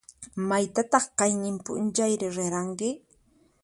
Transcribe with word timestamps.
Maytataq 0.49 1.05
qayninp'unchayri 1.19 2.27
riranki? 2.35 2.89